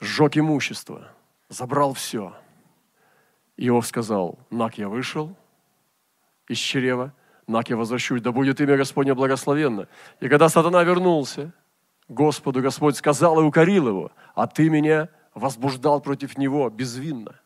сжег 0.00 0.36
имущество, 0.36 1.08
забрал 1.48 1.94
все. 1.94 2.34
Иов 3.56 3.86
сказал, 3.86 4.38
Нак 4.50 4.78
я 4.78 4.88
вышел 4.88 5.36
из 6.48 6.58
чрева, 6.58 7.14
Нак 7.46 7.70
я 7.70 7.76
возвращусь, 7.76 8.20
да 8.20 8.32
будет 8.32 8.60
имя 8.60 8.76
Господне 8.76 9.14
благословенно. 9.14 9.86
И 10.20 10.28
когда 10.28 10.48
сатана 10.48 10.82
вернулся, 10.82 11.52
Господу 12.08 12.60
Господь 12.60 12.96
сказал 12.96 13.40
и 13.40 13.44
укорил 13.44 13.88
его, 13.88 14.12
а 14.34 14.46
ты 14.46 14.68
меня 14.68 15.08
возбуждал 15.34 16.00
против 16.00 16.36
него 16.38 16.68
безвинно. 16.70 17.40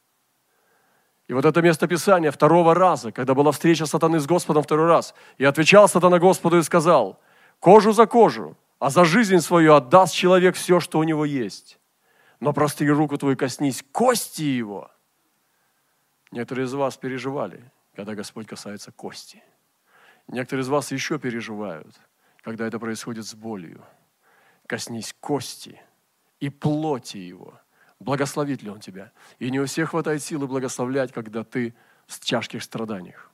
И 1.29 1.35
вот 1.35 1.45
это 1.45 1.61
место 1.61 1.87
Писания 1.87 2.31
второго 2.31 2.75
раза, 2.75 3.13
когда 3.13 3.35
была 3.35 3.53
встреча 3.53 3.87
сатаны 3.87 4.19
с 4.19 4.27
Господом 4.27 4.63
второй 4.63 4.87
раз, 4.87 5.15
и 5.37 5.45
отвечал 5.45 5.89
сатана 5.89 6.19
Господу 6.19 6.59
и 6.59 6.63
сказал, 6.63 7.21
кожу 7.61 7.93
за 7.93 8.07
кожу, 8.07 8.57
а 8.79 8.91
за 8.91 9.05
жизнь 9.05 9.39
свою 9.41 9.75
отдаст 9.75 10.15
человек 10.15 10.57
все, 10.57 10.81
что 10.81 10.99
у 10.99 11.03
него 11.03 11.25
есть. 11.25 11.79
Но 12.41 12.53
простые 12.53 12.93
руку 12.93 13.19
твою 13.19 13.37
коснись 13.37 13.85
кости 13.93 14.43
его. 14.43 14.91
Некоторые 16.31 16.67
из 16.67 16.73
вас 16.73 16.97
переживали, 16.97 17.71
когда 17.95 18.15
Господь 18.15 18.47
касается 18.47 18.91
кости. 18.93 19.43
Некоторые 20.29 20.63
из 20.63 20.69
вас 20.69 20.93
еще 20.93 21.19
переживают, 21.19 21.95
когда 22.43 22.67
это 22.67 22.79
происходит 22.79 23.27
с 23.27 23.35
болью. 23.35 23.83
Коснись 24.69 25.15
кости 25.19 25.81
и 26.41 26.51
плоти 26.51 27.17
его. 27.17 27.59
Благословит 27.99 28.63
ли 28.63 28.71
он 28.71 28.81
тебя? 28.81 29.11
И 29.41 29.51
не 29.51 29.59
у 29.59 29.65
всех 29.67 29.91
хватает 29.91 30.23
силы 30.23 30.47
благословлять, 30.47 31.11
когда 31.11 31.43
ты 31.43 31.75
в 32.07 32.21
тяжких 32.21 32.63
страданиях. 32.63 33.31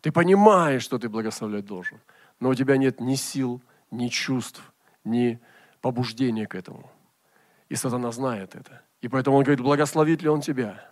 Ты 0.00 0.12
понимаешь, 0.12 0.84
что 0.84 0.98
ты 0.98 1.08
благословлять 1.08 1.64
должен, 1.64 2.00
но 2.38 2.50
у 2.50 2.54
тебя 2.54 2.76
нет 2.76 3.00
ни 3.00 3.16
сил, 3.16 3.60
ни 3.90 4.06
чувств, 4.06 4.62
ни 5.04 5.40
побуждение 5.80 6.46
к 6.46 6.54
этому. 6.54 6.90
И 7.68 7.74
сатана 7.74 8.12
знает 8.12 8.54
это. 8.54 8.80
И 9.00 9.08
поэтому 9.08 9.36
он 9.36 9.42
говорит, 9.42 9.60
благословит 9.60 10.22
ли 10.22 10.28
он 10.28 10.40
тебя? 10.40 10.88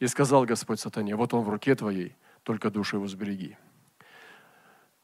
И 0.00 0.08
сказал 0.08 0.44
Господь 0.46 0.80
сатане, 0.80 1.14
вот 1.14 1.32
он 1.32 1.44
в 1.44 1.48
руке 1.48 1.76
твоей, 1.76 2.16
только 2.42 2.70
душу 2.70 2.96
его 2.96 3.06
сбереги. 3.06 3.56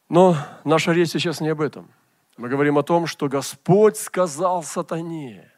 Но 0.09 0.37
наша 0.65 0.93
речь 0.93 1.11
сейчас 1.11 1.41
не 1.41 1.51
об 1.51 1.61
этом. 1.61 1.89
Мы 2.37 2.49
говорим 2.49 2.79
о 2.79 2.83
том, 2.83 3.07
что 3.07 3.29
Господь 3.29 3.97
сказал 3.97 4.63
сатане, 4.63 5.51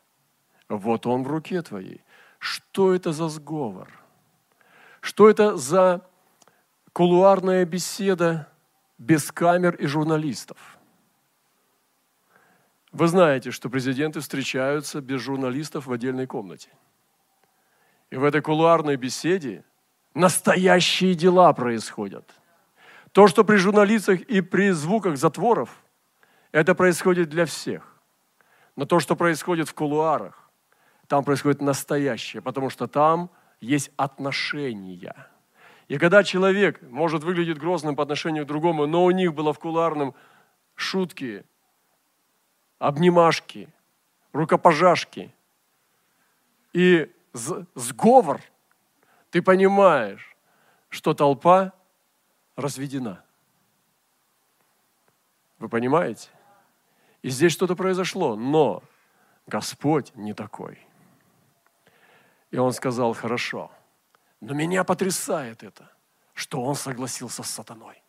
вот 0.69 1.07
он 1.07 1.23
в 1.23 1.29
руке 1.29 1.63
твоей. 1.63 2.03
Что 2.39 2.95
это 2.95 3.13
за 3.13 3.29
сговор? 3.29 3.89
Что 5.01 5.31
это 5.31 5.57
за 5.57 6.07
кулуарная 6.93 7.65
беседа 7.65 8.49
без 8.99 9.31
камер 9.31 9.75
и 9.77 9.87
журналистов. 9.87 10.79
Вы 12.93 13.09
знаете, 13.09 13.51
что 13.51 13.69
президенты 13.69 14.21
встречаются 14.21 15.01
без 15.01 15.21
журналистов 15.21 15.87
в 15.87 15.93
отдельной 15.93 16.27
комнате. 16.27 16.71
И 18.11 18.17
в 18.17 18.25
этой 18.25 18.41
кулуарной 18.41 18.97
беседе 18.97 19.65
настоящие 20.15 21.15
дела 21.15 21.53
происходят. 21.53 22.31
То, 23.13 23.29
что 23.29 23.45
при 23.45 23.57
журналистах 23.57 24.21
и 24.23 24.41
при 24.41 24.71
звуках 24.71 25.17
затворов, 25.17 25.71
это 26.53 26.75
происходит 26.75 27.29
для 27.29 27.47
всех. 27.47 27.97
Но 28.77 28.85
то, 28.85 29.01
что 29.01 29.17
происходит 29.17 29.69
в 29.69 29.75
кулуарах, 29.75 30.51
там 31.07 31.25
происходит 31.25 31.61
настоящее, 31.61 32.43
потому 32.43 32.71
что 32.71 32.87
там 32.87 33.31
есть 33.61 33.91
отношения. 33.97 35.29
И 35.89 35.99
когда 35.99 36.25
человек 36.25 36.83
может 36.83 37.23
выглядеть 37.23 37.59
грозным 37.59 37.95
по 37.95 38.03
отношению 38.03 38.45
к 38.45 38.49
другому, 38.49 38.87
но 38.87 39.05
у 39.05 39.11
них 39.11 39.35
было 39.35 39.53
в 39.53 39.59
кулуарном 39.59 40.15
шутки, 40.75 41.45
обнимашки, 42.79 43.73
рукопожашки 44.33 45.35
и 46.73 47.11
сговор, 47.33 48.41
ты 49.31 49.43
понимаешь, 49.43 50.37
что 50.89 51.15
толпа 51.15 51.73
разведена. 52.57 53.23
Вы 55.59 55.69
понимаете? 55.69 56.29
И 57.27 57.31
здесь 57.31 57.51
что-то 57.51 57.75
произошло, 57.75 58.37
но 58.37 58.85
Господь 59.49 60.15
не 60.15 60.33
такой. 60.33 60.79
И 62.53 62.57
он 62.57 62.73
сказал, 62.73 63.15
хорошо, 63.15 63.73
но 64.41 64.55
меня 64.55 64.85
потрясает 64.85 65.65
это, 65.65 65.91
что 66.35 66.63
он 66.63 66.77
согласился 66.77 67.43
с 67.43 67.51
сатаной. 67.51 68.01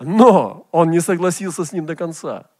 Но 0.00 0.66
он 0.72 0.90
не 0.90 0.98
согласился 0.98 1.64
с 1.64 1.72
ним 1.72 1.86
до 1.86 1.94
конца. 1.94 2.50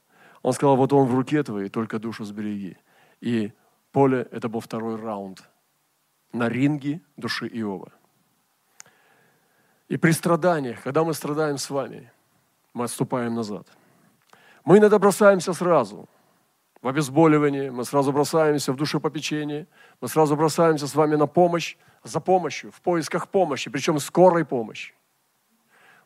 Он 0.43 0.53
сказал, 0.53 0.77
вот 0.77 0.93
он 0.93 1.09
в 1.09 1.15
руке 1.17 1.43
твоей, 1.43 1.69
только 1.69 1.99
душу 1.99 2.25
сбереги. 2.25 2.79
И 3.21 3.53
поле, 3.91 4.29
это 4.31 4.49
был 4.49 4.61
второй 4.61 4.95
раунд 4.95 5.43
на 6.33 6.49
ринге 6.49 7.01
души 7.17 7.49
Иова. 7.49 7.91
И 9.89 9.97
при 9.97 10.13
страданиях, 10.13 10.81
когда 10.85 11.03
мы 11.03 11.13
страдаем 11.13 11.59
с 11.59 11.69
вами, 11.69 12.13
мы 12.73 12.85
отступаем 12.85 13.35
назад– 13.35 13.67
мы 14.65 14.79
иногда 14.79 14.99
бросаемся 14.99 15.53
сразу 15.53 16.09
в 16.81 16.89
обезболивание, 16.89 17.71
мы 17.71 17.85
сразу 17.85 18.13
бросаемся 18.13 18.73
в 18.73 18.77
душепопечение, 18.77 19.67
мы 20.01 20.09
сразу 20.09 20.37
бросаемся 20.37 20.87
с 20.87 20.95
вами 20.95 21.17
на 21.17 21.27
помощь, 21.27 21.77
за 22.03 22.21
помощью, 22.21 22.71
в 22.71 22.81
поисках 22.81 23.29
помощи, 23.29 23.71
причем 23.71 23.99
скорой 23.99 24.45
помощи. 24.45 24.95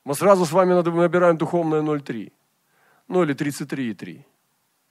Мы 0.05 0.15
сразу 0.15 0.45
с 0.45 0.53
вами 0.53 0.73
набираем 0.73 1.37
духовное 1.37 1.83
0,3, 1.83 2.33
ну 3.09 3.23
или 3.23 3.35
33,3. 3.35 4.25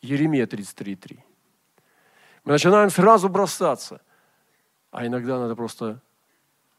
Еремия 0.02 0.46
33,3. 0.46 1.20
Мы 2.44 2.52
начинаем 2.52 2.90
сразу 2.90 3.30
бросаться, 3.30 4.02
а 4.92 5.06
иногда 5.06 5.40
надо 5.40 5.56
просто 5.56 6.02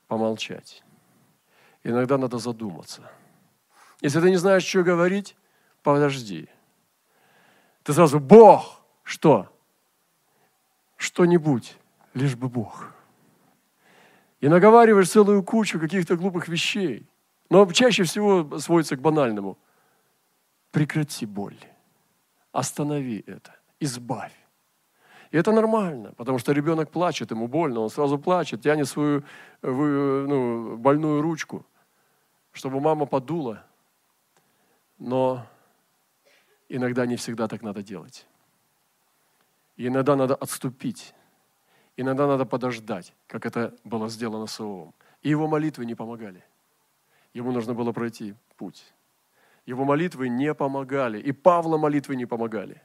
помолчать. 0.07 0.83
Иногда 1.83 2.17
надо 2.17 2.39
задуматься. 2.39 3.11
Если 4.01 4.21
ты 4.21 4.31
не 4.31 4.37
знаешь, 4.37 4.65
что 4.65 4.83
говорить, 4.83 5.37
подожди. 5.83 6.49
Ты 7.89 7.95
сразу, 7.95 8.21
Бог, 8.21 8.83
что? 9.03 9.49
Что-нибудь, 10.99 11.79
лишь 12.13 12.37
бы 12.37 12.51
Бог. 12.51 12.93
И 14.43 14.49
наговариваешь 14.49 15.09
целую 15.09 15.43
кучу 15.43 15.81
каких-то 15.81 16.19
глупых 16.19 16.49
вещей. 16.49 17.09
Но 17.49 17.65
чаще 17.73 18.03
всего 18.03 18.59
сводится 18.59 18.95
к 18.95 19.01
банальному. 19.01 19.57
Прекрати 20.71 21.25
боль. 21.25 21.57
Останови 22.53 23.25
это. 23.27 23.57
Избавь. 23.81 24.37
И 25.31 25.39
это 25.39 25.51
нормально, 25.51 26.13
потому 26.19 26.39
что 26.39 26.53
ребенок 26.53 26.91
плачет, 26.91 27.31
ему 27.31 27.49
больно, 27.49 27.81
он 27.81 27.89
сразу 27.89 28.19
плачет, 28.19 28.61
тянет 28.61 28.87
свою 28.87 29.25
ну, 29.63 30.77
больную 30.77 31.23
ручку, 31.23 31.65
чтобы 32.53 32.83
мама 32.83 33.07
подула. 33.07 33.65
Но 34.99 35.47
Иногда 36.69 37.07
не 37.07 37.17
всегда 37.17 37.49
так 37.49 37.63
надо 37.63 37.83
делать. 37.83 38.27
Иногда 39.77 40.17
надо 40.17 40.35
отступить. 40.35 41.15
Иногда 41.97 42.27
надо 42.27 42.45
подождать, 42.45 43.15
как 43.27 43.47
это 43.47 43.75
было 43.85 44.09
сделано 44.09 44.47
с 44.47 44.61
Иовом. 44.61 44.95
И 45.23 45.31
его 45.31 45.49
молитвы 45.49 45.87
не 45.87 45.95
помогали. 45.95 46.45
Ему 47.33 47.53
нужно 47.53 47.75
было 47.75 47.93
пройти 47.93 48.35
путь. 48.57 48.93
Его 49.67 49.85
молитвы 49.85 50.29
не 50.29 50.55
помогали. 50.55 51.21
И 51.21 51.33
Павла 51.33 51.79
молитвы 51.79 52.17
не 52.17 52.27
помогали. 52.27 52.83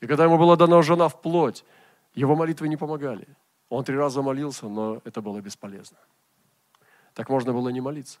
И 0.00 0.06
когда 0.06 0.24
ему 0.24 0.38
была 0.38 0.56
дана 0.56 0.82
жена 0.82 1.08
в 1.08 1.20
плоть, 1.20 1.64
его 2.14 2.34
молитвы 2.34 2.68
не 2.68 2.76
помогали. 2.76 3.28
Он 3.68 3.84
три 3.84 3.96
раза 3.96 4.22
молился, 4.22 4.68
но 4.68 5.02
это 5.04 5.20
было 5.20 5.40
бесполезно. 5.40 5.98
Так 7.14 7.28
можно 7.28 7.52
было 7.52 7.68
не 7.68 7.80
молиться. 7.80 8.18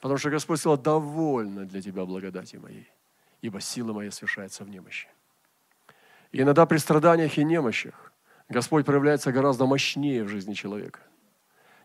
Потому 0.00 0.18
что 0.18 0.30
Господь 0.30 0.58
сказал, 0.58 0.78
довольно 0.78 1.64
для 1.64 1.80
тебя 1.80 2.04
благодати 2.04 2.56
моей 2.56 2.93
ибо 3.44 3.60
сила 3.60 3.92
моя 3.92 4.10
совершается 4.10 4.64
в 4.64 4.70
немощи. 4.70 5.06
И 6.32 6.40
иногда 6.40 6.64
при 6.64 6.78
страданиях 6.78 7.36
и 7.36 7.44
немощах 7.44 8.10
Господь 8.48 8.86
проявляется 8.86 9.32
гораздо 9.32 9.66
мощнее 9.66 10.24
в 10.24 10.28
жизни 10.28 10.54
человека, 10.54 11.00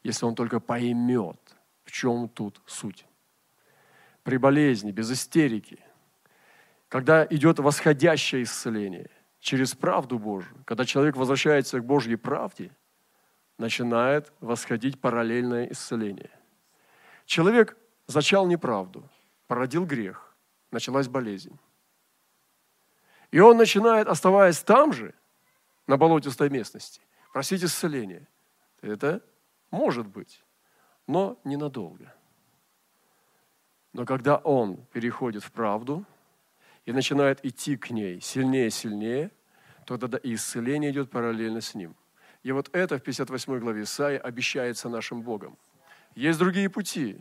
если 0.01 0.25
он 0.25 0.35
только 0.35 0.61
поймет, 0.61 1.37
в 1.83 1.91
чем 1.91 2.29
тут 2.29 2.61
суть. 2.65 3.05
При 4.23 4.37
болезни, 4.37 4.91
без 4.91 5.11
истерики, 5.11 5.79
когда 6.87 7.25
идет 7.29 7.59
восходящее 7.59 8.43
исцеление 8.43 9.09
через 9.41 9.75
правду 9.75 10.17
Божию, 10.17 10.63
когда 10.63 10.85
человек 10.85 11.17
возвращается 11.17 11.81
к 11.81 11.85
Божьей 11.85 12.15
правде, 12.15 12.71
начинает 13.57 14.31
восходить 14.39 15.01
параллельное 15.01 15.69
исцеление. 15.71 16.31
Человек 17.25 17.75
зачал 18.07 18.47
неправду, 18.47 19.09
породил 19.47 19.85
грех, 19.85 20.28
началась 20.71 21.07
болезнь. 21.07 21.57
И 23.31 23.39
он 23.39 23.57
начинает, 23.57 24.07
оставаясь 24.07 24.59
там 24.59 24.93
же, 24.93 25.13
на 25.87 25.97
болотистой 25.97 26.49
местности, 26.49 27.01
просить 27.33 27.63
исцеления. 27.63 28.27
Это 28.81 29.21
может 29.71 30.07
быть, 30.07 30.43
но 31.07 31.39
ненадолго. 31.43 32.13
Но 33.93 34.05
когда 34.05 34.37
он 34.37 34.77
переходит 34.93 35.43
в 35.43 35.51
правду 35.51 36.05
и 36.85 36.91
начинает 36.91 37.43
идти 37.43 37.75
к 37.75 37.89
ней 37.89 38.21
сильнее 38.21 38.67
и 38.67 38.71
сильнее, 38.71 39.31
то 39.85 39.97
тогда 39.97 40.17
и 40.19 40.35
исцеление 40.35 40.91
идет 40.91 41.09
параллельно 41.09 41.61
с 41.61 41.73
ним. 41.73 41.95
И 42.43 42.51
вот 42.51 42.69
это 42.73 42.97
в 42.97 43.03
58 43.03 43.59
главе 43.59 43.83
Исаии 43.83 44.17
обещается 44.17 44.89
нашим 44.89 45.21
Богом. 45.21 45.57
Есть 46.15 46.39
другие 46.39 46.69
пути, 46.69 47.17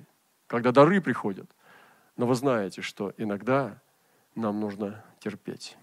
когда 0.46 0.70
дары 0.70 1.00
приходят. 1.00 1.50
Но 2.18 2.26
вы 2.26 2.34
знаете, 2.34 2.82
что 2.82 3.14
иногда 3.16 3.80
нам 4.34 4.60
нужно 4.60 5.04
терпеть. 5.20 5.78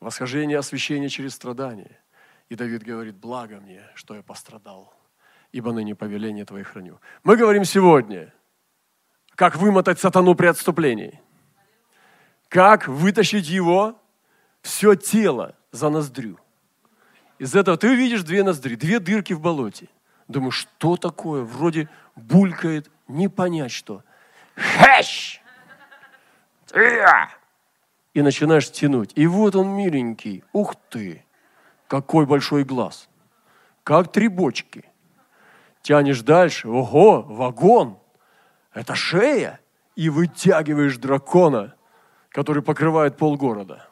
Восхождение 0.00 0.58
освящения 0.58 1.08
через 1.08 1.34
страдания. 1.34 1.98
И 2.50 2.54
Давид 2.54 2.82
говорит, 2.82 3.16
благо 3.16 3.58
мне, 3.58 3.82
что 3.94 4.14
я 4.14 4.22
пострадал, 4.22 4.92
ибо 5.50 5.72
ныне 5.72 5.94
повеление 5.94 6.44
Твое 6.44 6.62
храню. 6.62 7.00
Мы 7.24 7.36
говорим 7.38 7.64
сегодня, 7.64 8.34
как 9.34 9.56
вымотать 9.56 9.98
сатану 9.98 10.34
при 10.34 10.46
отступлении. 10.46 11.18
Как 12.48 12.88
вытащить 12.88 13.48
его, 13.48 13.98
все 14.60 14.94
тело 14.94 15.56
за 15.70 15.88
ноздрю. 15.88 16.38
Из 17.38 17.56
этого 17.56 17.78
ты 17.78 17.94
видишь 17.96 18.24
две 18.24 18.42
ноздри, 18.42 18.74
две 18.74 19.00
дырки 19.00 19.32
в 19.32 19.40
болоте. 19.40 19.88
Думаю, 20.28 20.50
что 20.50 20.98
такое? 20.98 21.44
Вроде 21.44 21.88
булькает, 22.14 22.90
не 23.08 23.28
понять 23.28 23.72
что. 23.72 24.02
Хэш! 24.54 25.40
И 28.14 28.22
начинаешь 28.22 28.70
тянуть. 28.70 29.12
И 29.14 29.26
вот 29.26 29.56
он 29.56 29.68
миленький. 29.68 30.44
Ух 30.52 30.74
ты! 30.88 31.24
Какой 31.88 32.26
большой 32.26 32.64
глаз. 32.64 33.08
Как 33.84 34.12
три 34.12 34.28
бочки. 34.28 34.84
Тянешь 35.82 36.22
дальше. 36.22 36.68
Ого, 36.68 37.22
вагон. 37.22 37.98
Это 38.72 38.94
шея. 38.94 39.60
И 39.94 40.08
вытягиваешь 40.08 40.96
дракона, 40.96 41.74
который 42.30 42.62
покрывает 42.62 43.18
полгорода. 43.18 43.86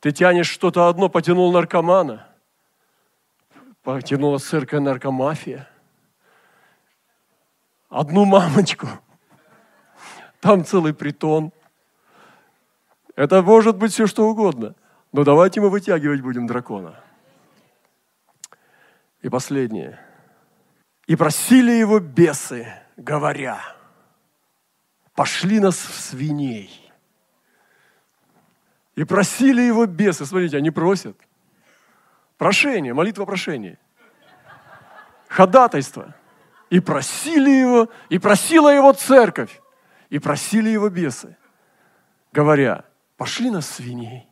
Ты 0.00 0.10
тянешь 0.10 0.48
что-то 0.48 0.88
одно, 0.88 1.10
потянул 1.10 1.52
наркомана. 1.52 2.26
Потянула 3.82 4.38
церковь 4.38 4.80
наркомафия 4.80 5.68
одну 7.92 8.24
мамочку. 8.24 8.88
Там 10.40 10.64
целый 10.64 10.94
притон. 10.94 11.52
Это 13.14 13.42
может 13.42 13.76
быть 13.76 13.92
все 13.92 14.06
что 14.06 14.26
угодно. 14.26 14.74
Но 15.12 15.24
давайте 15.24 15.60
мы 15.60 15.68
вытягивать 15.68 16.22
будем 16.22 16.46
дракона. 16.46 16.98
И 19.20 19.28
последнее. 19.28 20.00
И 21.06 21.14
просили 21.14 21.72
его 21.72 22.00
бесы, 22.00 22.66
говоря, 22.96 23.60
пошли 25.14 25.60
нас 25.60 25.76
в 25.76 26.00
свиней. 26.00 26.90
И 28.94 29.04
просили 29.04 29.60
его 29.60 29.86
бесы, 29.86 30.24
смотрите, 30.24 30.56
они 30.56 30.70
просят. 30.70 31.16
Прошение, 32.38 32.94
молитва 32.94 33.24
прошения. 33.26 33.78
Ходатайство. 35.28 36.14
И 36.72 36.80
просили 36.80 37.50
его, 37.50 37.90
и 38.08 38.18
просила 38.18 38.70
его 38.70 38.94
церковь, 38.94 39.60
и 40.08 40.18
просили 40.18 40.70
его 40.70 40.88
бесы, 40.88 41.36
говоря, 42.32 42.86
пошли 43.18 43.50
нас 43.50 43.68
свиней. 43.68 44.26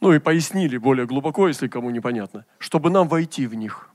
Ну 0.00 0.14
и 0.14 0.18
пояснили 0.18 0.78
более 0.78 1.06
глубоко, 1.06 1.46
если 1.46 1.68
кому 1.68 1.90
непонятно, 1.90 2.46
чтобы 2.56 2.88
нам 2.88 3.06
войти 3.06 3.46
в 3.46 3.54
них. 3.54 3.90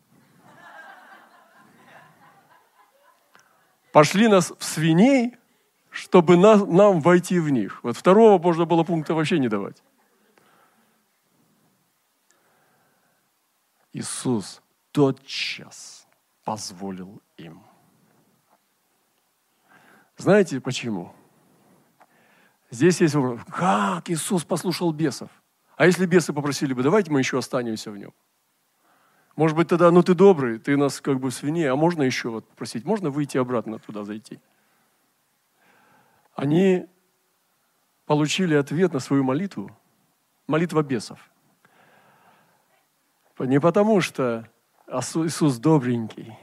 Пошли 3.92 4.28
нас 4.28 4.54
в 4.56 4.64
свиней, 4.64 5.36
чтобы 5.90 6.38
нас, 6.38 6.64
нам 6.64 7.02
войти 7.02 7.40
в 7.40 7.50
них. 7.50 7.84
Вот 7.84 7.98
второго 7.98 8.40
можно 8.40 8.66
было 8.66 8.84
пункта 8.84 9.16
вообще 9.16 9.40
не 9.40 9.50
давать. 9.50 9.82
Иисус 13.94 14.62
тотчас 14.92 15.97
позволил 16.48 17.22
им. 17.36 17.62
Знаете 20.16 20.62
почему? 20.62 21.14
Здесь 22.72 23.02
есть 23.02 23.16
вопрос, 23.16 23.42
как 23.50 24.10
Иисус 24.10 24.46
послушал 24.46 24.94
бесов? 24.94 25.30
А 25.76 25.86
если 25.86 26.06
бесы 26.06 26.32
попросили 26.32 26.72
бы, 26.72 26.84
давайте 26.84 27.12
мы 27.12 27.20
еще 27.20 27.38
останемся 27.38 27.92
в 27.92 27.98
нем. 27.98 28.14
Может 29.36 29.58
быть, 29.58 29.68
тогда, 29.68 29.92
ну 29.92 30.04
ты 30.04 30.14
добрый, 30.14 30.58
ты 30.58 30.78
нас 30.78 31.02
как 31.02 31.20
бы 31.20 31.32
свиней, 31.32 31.70
а 31.70 31.76
можно 31.76 32.02
еще 32.02 32.30
вот 32.30 32.48
попросить, 32.48 32.86
можно 32.86 33.10
выйти 33.10 33.38
обратно 33.38 33.78
туда 33.80 34.06
зайти? 34.06 34.40
Они 36.34 36.88
получили 38.06 38.56
ответ 38.56 38.94
на 38.94 39.00
свою 39.00 39.26
молитву, 39.26 39.78
молитва 40.48 40.82
бесов. 40.82 41.20
Не 43.38 43.60
потому, 43.60 44.00
что 44.00 44.50
Иисус 44.90 45.58
добренький, 45.58 46.38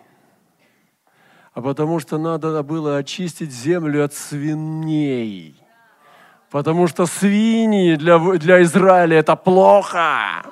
а 1.52 1.62
потому 1.62 2.00
что 2.00 2.18
надо 2.18 2.62
было 2.62 2.96
очистить 2.96 3.50
землю 3.50 4.04
от 4.04 4.14
свиней– 4.14 5.60
Потому 6.54 6.86
что 6.86 7.06
свиньи 7.06 7.96
для, 7.96 8.16
для 8.16 8.62
Израиля 8.62 9.18
это 9.18 9.34
плохо. 9.34 10.44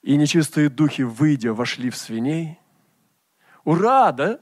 И 0.00 0.16
нечистые 0.16 0.70
духи, 0.70 1.02
выйдя, 1.02 1.52
вошли 1.52 1.90
в 1.90 1.96
свиней. 1.96 2.58
Ура, 3.64 4.12
да? 4.12 4.38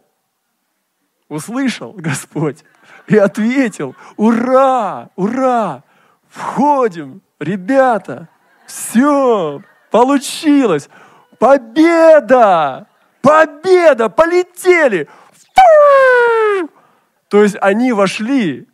Услышал 1.28 1.94
Господь 1.94 2.62
и 3.08 3.16
ответил, 3.16 3.96
ура, 4.16 5.10
ура, 5.16 5.82
входим, 6.28 7.20
ребята, 7.40 8.28
все, 8.66 9.64
получилось, 9.90 10.88
победа, 11.40 12.86
победа, 13.20 14.08
полетели. 14.08 15.08
То 17.28 17.42
есть 17.42 17.56
они 17.60 17.92
вошли 17.92 18.68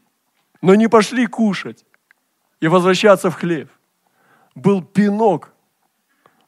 но 0.66 0.74
не 0.74 0.88
пошли 0.88 1.26
кушать 1.26 1.84
и 2.58 2.66
возвращаться 2.66 3.30
в 3.30 3.36
хлеб. 3.36 3.70
Был 4.56 4.82
пинок 4.82 5.52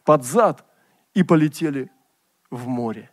под 0.03 0.25
зад 0.25 0.65
и 1.15 1.23
полетели 1.23 1.89
в 2.51 2.67
море. 2.67 3.11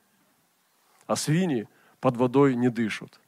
А 1.06 1.16
свиньи 1.16 1.68
под 2.00 2.18
водой 2.18 2.56
не 2.56 2.70
дышат. 2.70 3.20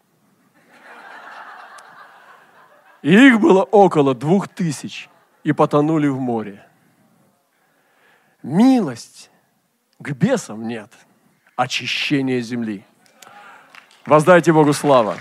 И 3.04 3.14
их 3.14 3.40
было 3.40 3.62
около 3.64 4.16
двух 4.16 4.48
тысяч, 4.48 5.08
и 5.44 5.54
потонули 5.54 6.08
в 6.08 6.20
море. 6.20 6.68
Милость 8.42 9.30
к 10.00 10.12
бесам 10.12 10.68
нет, 10.68 10.92
очищение 11.56 12.42
земли. 12.42 12.86
Воздайте 14.06 14.54
Богу 14.54 14.74
слава. 14.74 15.18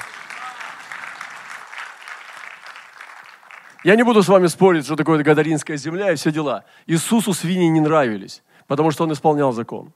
Я 3.83 3.97
не 3.97 4.03
буду 4.03 4.23
с 4.23 4.29
вами 4.29 4.49
спорить, 4.49 4.85
что 4.85 4.97
такое 4.97 5.23
Гадаринская 5.23 5.77
земля 5.77 6.13
и 6.13 6.17
все 6.17 6.33
дела. 6.33 6.65
Иисусу 6.87 7.33
свиньи 7.33 7.69
не 7.69 7.81
нравились, 7.81 8.43
потому 8.67 8.91
что 8.91 9.05
он 9.05 9.13
исполнял 9.13 9.53
закон. 9.53 9.93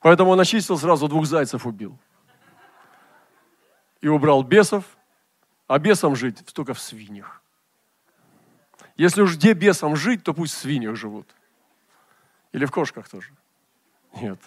Поэтому 0.00 0.30
он 0.30 0.40
очистил 0.40 0.78
сразу 0.78 1.08
двух 1.08 1.26
зайцев 1.26 1.66
убил. 1.66 1.98
И 4.00 4.08
убрал 4.08 4.42
бесов, 4.42 4.84
а 5.66 5.78
бесам 5.78 6.16
жить 6.16 6.42
только 6.54 6.72
в 6.72 6.80
свиньях. 6.80 7.42
Если 8.96 9.20
уж 9.20 9.36
где 9.36 9.52
бесам 9.52 9.94
жить, 9.94 10.24
то 10.24 10.32
пусть 10.32 10.54
в 10.54 10.58
свиньях 10.58 10.96
живут. 10.96 11.28
Или 12.52 12.64
в 12.64 12.70
кошках 12.70 13.08
тоже. 13.08 13.32
Нет. 14.20 14.38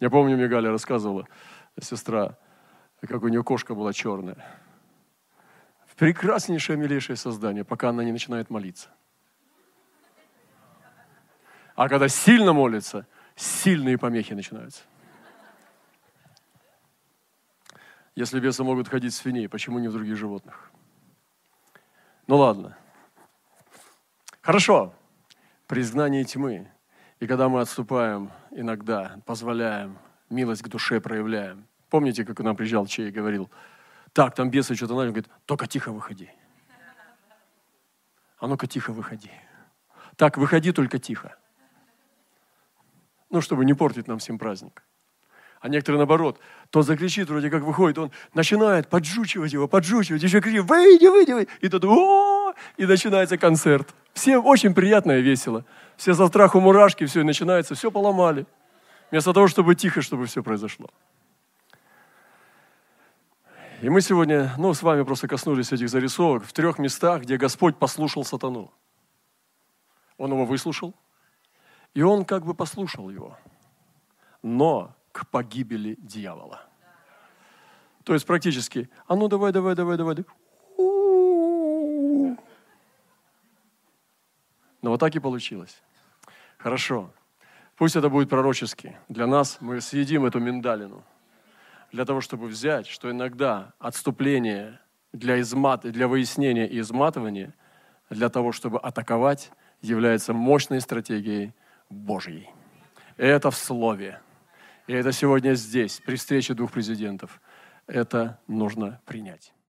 Я 0.00 0.10
помню, 0.10 0.36
мне 0.36 0.48
Галя 0.48 0.70
рассказывала, 0.70 1.26
сестра, 1.80 2.36
как 3.00 3.22
у 3.22 3.28
нее 3.28 3.44
кошка 3.44 3.74
была 3.74 3.92
черная 3.92 4.44
прекраснейшее, 5.96 6.76
милейшее 6.76 7.16
создание, 7.16 7.64
пока 7.64 7.90
она 7.90 8.04
не 8.04 8.12
начинает 8.12 8.50
молиться. 8.50 8.88
А 11.74 11.88
когда 11.88 12.08
сильно 12.08 12.52
молится, 12.52 13.06
сильные 13.34 13.98
помехи 13.98 14.32
начинаются. 14.32 14.82
Если 18.14 18.38
бесы 18.38 18.62
могут 18.62 18.88
ходить 18.88 19.12
в 19.12 19.16
свиней, 19.16 19.48
почему 19.48 19.80
не 19.80 19.88
в 19.88 19.92
других 19.92 20.16
животных? 20.16 20.70
Ну 22.28 22.36
ладно. 22.36 22.76
Хорошо. 24.40 24.94
Признание 25.66 26.24
тьмы. 26.24 26.70
И 27.20 27.26
когда 27.26 27.48
мы 27.48 27.60
отступаем 27.60 28.30
иногда, 28.50 29.16
позволяем, 29.26 29.98
милость 30.30 30.62
к 30.62 30.68
душе 30.68 31.00
проявляем. 31.00 31.66
Помните, 31.90 32.24
как 32.24 32.36
к 32.36 32.40
нам 32.40 32.56
приезжал 32.56 32.86
Чей 32.86 33.08
и 33.08 33.12
говорил– 33.12 33.50
так, 34.14 34.36
там 34.36 34.48
бесы 34.48 34.76
что-то 34.76 34.94
начали, 34.94 35.10
говорит, 35.10 35.28
только 35.44 35.66
тихо 35.66 35.92
выходи. 35.92 36.30
А 38.38 38.46
ну-ка 38.46 38.68
тихо 38.68 38.92
выходи. 38.92 39.30
Так, 40.16 40.38
выходи 40.38 40.70
только 40.70 41.00
тихо. 41.00 41.36
Ну, 43.28 43.40
чтобы 43.40 43.64
не 43.64 43.74
портить 43.74 44.06
нам 44.06 44.18
всем 44.18 44.38
праздник. 44.38 44.84
А 45.60 45.68
некоторые 45.68 45.98
наоборот, 45.98 46.38
то 46.70 46.82
закричит, 46.82 47.28
вроде 47.28 47.50
как 47.50 47.64
выходит, 47.64 47.98
он 47.98 48.12
начинает 48.34 48.88
поджучивать 48.88 49.52
его, 49.52 49.66
поджучивать, 49.66 50.22
еще 50.22 50.40
кричит, 50.40 50.62
выйди, 50.62 51.06
выйди, 51.06 51.32
выйди. 51.32 51.48
И 51.60 51.68
тут, 51.68 51.84
о 51.84 51.88
и 52.76 52.86
начинается 52.86 53.38
концерт. 53.38 53.94
Всем 54.12 54.44
очень 54.46 54.74
приятно 54.74 55.12
и 55.12 55.22
весело. 55.22 55.64
Все 55.96 56.14
со 56.14 56.26
страху 56.26 56.60
мурашки, 56.60 57.06
все, 57.06 57.20
и 57.20 57.24
начинается, 57.24 57.74
все 57.74 57.90
поломали. 57.90 58.46
Вместо 59.10 59.32
того, 59.32 59.48
чтобы 59.48 59.74
тихо, 59.74 60.02
чтобы 60.02 60.26
все 60.26 60.42
произошло. 60.42 60.88
И 63.80 63.88
мы 63.88 64.00
сегодня, 64.00 64.54
ну, 64.56 64.72
с 64.72 64.82
вами 64.82 65.02
просто 65.02 65.28
коснулись 65.28 65.72
этих 65.72 65.88
зарисовок 65.88 66.44
в 66.44 66.52
трех 66.52 66.78
местах, 66.78 67.22
где 67.22 67.36
Господь 67.36 67.76
послушал 67.76 68.24
сатану. 68.24 68.72
Он 70.16 70.30
его 70.30 70.44
выслушал, 70.44 70.94
и 71.92 72.02
он 72.02 72.24
как 72.24 72.44
бы 72.44 72.54
послушал 72.54 73.10
его, 73.10 73.36
но 74.42 74.94
к 75.12 75.26
погибели 75.26 75.96
дьявола. 76.00 76.62
То 78.04 78.14
есть 78.14 78.26
практически, 78.26 78.88
а 79.06 79.16
ну 79.16 79.28
давай, 79.28 79.52
давай, 79.52 79.74
давай, 79.74 79.96
давай. 79.96 80.16
Вот 84.90 85.00
так 85.00 85.14
и 85.14 85.20
получилось. 85.20 85.82
Хорошо. 86.58 87.10
Пусть 87.76 87.96
это 87.96 88.08
будет 88.08 88.28
пророчески. 88.28 88.96
Для 89.08 89.26
нас 89.26 89.58
мы 89.60 89.80
съедим 89.80 90.24
эту 90.24 90.40
миндалину– 90.40 91.02
для 91.94 92.04
того, 92.04 92.20
чтобы 92.20 92.48
взять, 92.48 92.88
что 92.88 93.08
иногда 93.12 93.72
отступление 93.78 94.80
для, 95.12 95.40
измат, 95.40 95.82
для 95.82 96.08
выяснения 96.08 96.66
и 96.66 96.80
изматывания, 96.80 97.54
для 98.10 98.28
того, 98.30 98.50
чтобы 98.50 98.80
атаковать, 98.80 99.52
является 99.80 100.32
мощной 100.32 100.80
стратегией 100.80 101.54
Божьей. 101.88 102.50
И 103.16 103.22
это 103.22 103.52
в 103.52 103.56
Слове. 103.56 104.20
И 104.88 104.92
это 104.92 105.12
сегодня 105.12 105.54
здесь, 105.54 106.02
при 106.04 106.16
встрече 106.16 106.54
двух 106.54 106.72
президентов. 106.72 107.40
Это 107.86 108.40
нужно 108.48 109.00
принять. 109.04 109.53